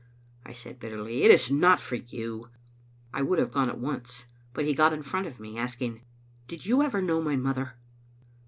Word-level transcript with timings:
I 0.43 0.51
said 0.51 0.79
bitterly." 0.79 1.21
It 1.25 1.29
is 1.29 1.51
not 1.51 1.79
for 1.79 1.93
you." 1.93 2.49
I 3.13 3.21
would 3.21 3.37
have 3.37 3.51
gone 3.51 3.69
at 3.69 3.77
once, 3.77 4.25
but 4.51 4.65
he 4.65 4.73
got 4.73 4.93
in 4.93 5.03
front 5.03 5.27
of 5.27 5.39
me, 5.39 5.59
asking," 5.59 6.01
Did 6.47 6.65
you 6.65 6.81
ever 6.81 7.03
know 7.03 7.21
my 7.21 7.35
mother?" 7.35 7.75